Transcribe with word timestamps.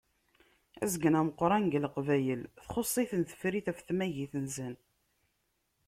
Azgen 0.83 1.17
ameqqran 1.19 1.63
deg 1.67 1.75
Leqbayel 1.83 2.41
txuṣṣ-iten 2.65 3.21
tefrit 3.23 3.67
ɣef 3.71 3.79
tamagit-nsen. 3.81 4.75